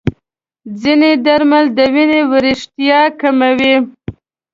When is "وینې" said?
1.93-2.21